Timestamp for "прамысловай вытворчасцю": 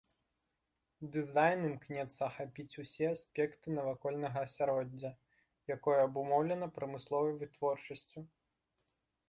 6.79-8.19